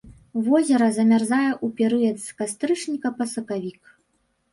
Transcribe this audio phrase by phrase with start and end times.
[0.45, 3.93] Возера замярзае ў перыяд з кастрычніка па сакавік.